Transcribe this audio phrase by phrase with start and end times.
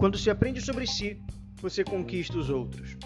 [0.00, 1.20] Quando se aprende sobre si,
[1.60, 2.96] você conquista os outros.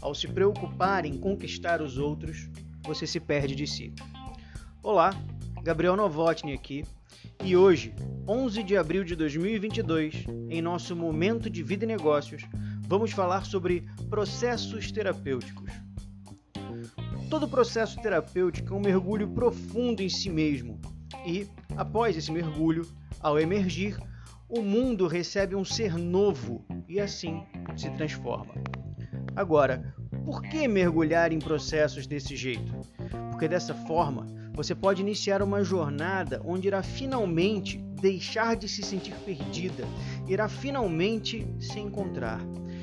[0.00, 2.48] Ao se preocupar em conquistar os outros,
[2.82, 3.92] você se perde de si.
[4.82, 5.10] Olá,
[5.62, 6.82] Gabriel Novotny aqui,
[7.44, 7.94] e hoje,
[8.26, 12.42] 11 de abril de 2022, em nosso momento de vida e negócios,
[12.88, 15.70] vamos falar sobre processos terapêuticos.
[17.28, 20.80] Todo processo terapêutico é um mergulho profundo em si mesmo,
[21.26, 22.88] e, após esse mergulho,
[23.20, 23.98] ao emergir,
[24.50, 27.42] o mundo recebe um ser novo e assim
[27.76, 28.54] se transforma.
[29.36, 32.72] Agora, por que mergulhar em processos desse jeito?
[33.30, 39.14] Porque dessa forma você pode iniciar uma jornada onde irá finalmente deixar de se sentir
[39.24, 39.84] perdida,
[40.26, 42.40] irá finalmente se encontrar.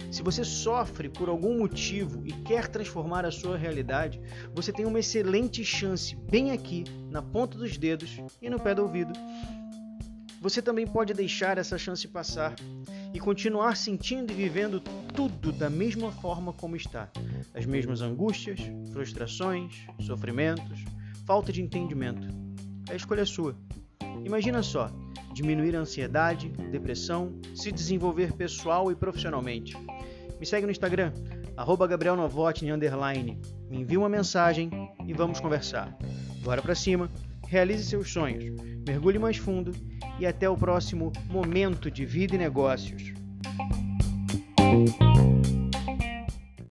[0.09, 4.21] Se você sofre por algum motivo e quer transformar a sua realidade,
[4.55, 8.84] você tem uma excelente chance bem aqui, na ponta dos dedos e no pé do
[8.84, 9.12] ouvido,
[10.50, 12.55] você também pode deixar essa chance passar
[13.13, 14.80] e continuar sentindo e vivendo
[15.13, 17.12] tudo da mesma forma como está.
[17.54, 18.62] As mesmas angústias,
[18.94, 20.86] frustrações, sofrimentos,
[21.26, 22.30] falta de entendimento.
[22.90, 23.58] A escolha é sua.
[24.24, 24.90] Imagina só,
[25.34, 29.76] diminuir a ansiedade, depressão, se desenvolver pessoal e profissionalmente.
[30.40, 31.12] Me segue no Instagram,
[31.58, 31.90] arroba.
[33.70, 34.70] Me envia uma mensagem
[35.05, 35.93] e vamos conversar.
[36.41, 37.12] Bora pra cima,
[37.48, 38.43] realize seus sonhos,
[38.85, 39.71] mergulhe mais fundo
[40.20, 43.13] e até o próximo momento de vida e negócios.